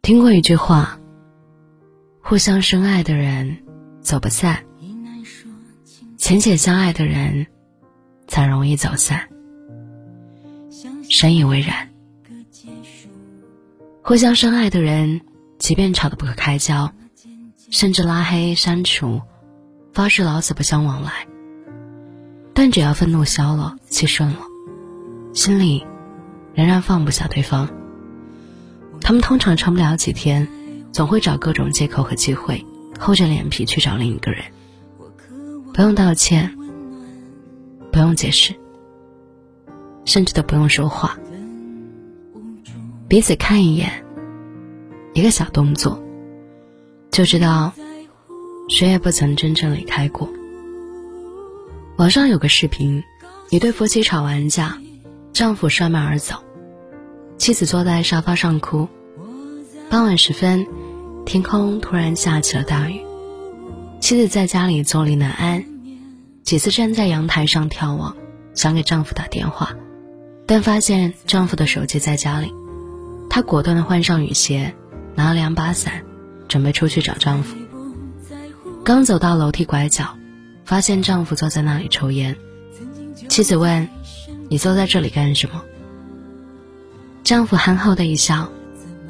[0.00, 0.98] 听过一句话：
[2.22, 3.58] 互相深爱的人
[4.00, 4.64] 走不散，
[6.16, 7.46] 浅浅相爱的人
[8.26, 9.28] 才容易走散。
[11.10, 11.90] 深以为然。
[14.02, 15.20] 互相深爱的人，
[15.58, 16.90] 即便吵得不可开交，
[17.70, 19.20] 甚至拉黑删除，
[19.92, 21.26] 发誓老死不相往来，
[22.54, 24.40] 但只要愤怒消了，气顺了，
[25.34, 25.86] 心里
[26.54, 27.68] 仍然放不下对方。
[29.08, 30.46] 他们通常撑不了几天，
[30.92, 32.62] 总会找各种借口和机会，
[33.00, 34.44] 厚着脸皮去找另一个人。
[35.72, 36.54] 不用道歉，
[37.90, 38.54] 不用解释，
[40.04, 41.18] 甚至都不用说话，
[43.08, 44.04] 彼此看一眼，
[45.14, 46.04] 一个小动作，
[47.10, 47.72] 就知道
[48.68, 50.28] 谁也不曾真正离开过。
[51.96, 53.02] 网上有个视频，
[53.48, 54.76] 一对夫妻吵完架，
[55.32, 56.44] 丈夫摔门而走。
[57.38, 58.86] 妻子坐在沙发上哭。
[59.90, 60.66] 傍晚时分，
[61.24, 63.00] 天空突然下起了大雨。
[64.00, 65.64] 妻子在家里坐立难安，
[66.42, 68.14] 几次站在阳台上眺望，
[68.54, 69.74] 想给丈夫打电话，
[70.46, 72.52] 但发现丈夫的手机在家里。
[73.30, 74.74] 她果断地换上雨鞋，
[75.14, 76.04] 拿了两把伞，
[76.48, 77.56] 准备出去找丈夫。
[78.84, 80.18] 刚走到楼梯拐角，
[80.66, 82.36] 发现丈夫坐在那里抽烟。
[83.30, 83.88] 妻子问
[84.50, 85.62] ：“你坐在这里干什么？”
[87.24, 88.50] 丈夫憨厚的一笑，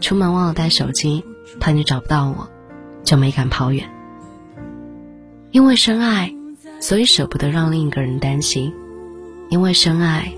[0.00, 1.24] 出门忘了带手机，
[1.60, 2.48] 怕你找不到我，
[3.04, 3.88] 就没敢跑远。
[5.50, 6.34] 因为深爱，
[6.80, 8.72] 所以舍不得让另一个人担心；
[9.50, 10.32] 因为深爱，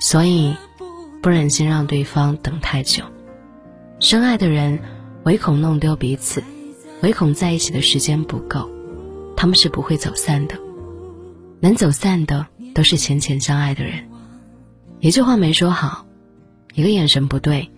[0.00, 0.56] 所以
[1.22, 3.04] 不忍心让对方等太久。
[4.00, 4.80] 深爱的人，
[5.24, 6.42] 唯恐弄丢彼此，
[7.02, 8.70] 唯恐在一起的时间不够，
[9.36, 10.56] 他们是不会走散的。
[11.60, 14.08] 能走散的，都是浅浅相爱的人。
[15.00, 16.06] 一句话没说好。
[16.74, 17.72] 一个眼神不对，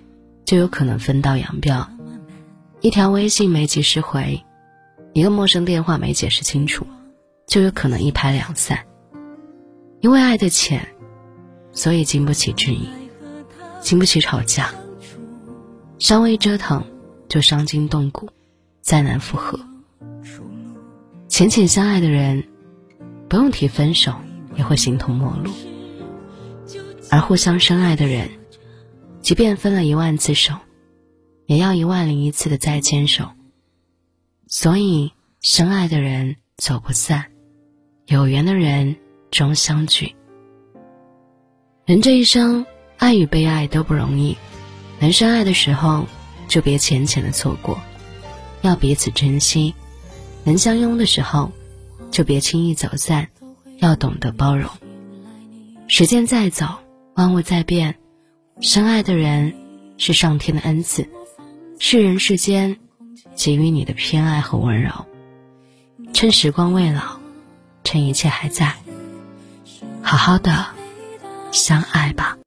[0.50, 1.86] 就有可能分道扬镳；
[2.80, 4.44] 一条微信没及时回，
[5.12, 6.84] 一个陌生电话没解释清楚，
[7.46, 8.84] 就有可能一拍两散。
[10.00, 10.88] 因为爱的浅，
[11.70, 12.88] 所以经不起质疑，
[13.80, 14.74] 经不起吵架，
[16.00, 16.84] 稍微折腾
[17.28, 18.28] 就伤筋动骨，
[18.80, 19.56] 再难复合。
[21.28, 22.42] 浅浅相爱的人，
[23.28, 24.12] 不用提分手
[24.56, 25.52] 也会形同陌路，
[27.08, 28.28] 而互相深爱的人。
[29.22, 30.54] 即便分了一万次手，
[31.46, 33.28] 也要一万零一次的再牵手。
[34.48, 37.26] 所以，深爱的人走不散，
[38.06, 38.96] 有缘的人
[39.30, 40.16] 终相聚。
[41.84, 42.66] 人这一生，
[42.96, 44.36] 爱与被爱都不容易。
[44.98, 46.06] 能深爱的时候，
[46.48, 47.80] 就别浅浅的错过，
[48.62, 49.72] 要彼此珍惜；
[50.44, 51.52] 能相拥的时候，
[52.10, 53.28] 就别轻易走散，
[53.78, 54.68] 要懂得包容。
[55.86, 56.66] 时间在走，
[57.14, 57.99] 万物在变。
[58.60, 59.54] 深爱的人
[59.96, 61.08] 是上天的恩赐，
[61.78, 62.76] 是人世间
[63.34, 64.90] 给予你的偏爱和温柔。
[66.12, 67.18] 趁时光未老，
[67.84, 68.76] 趁一切还在，
[70.02, 70.66] 好好的
[71.52, 72.36] 相爱吧。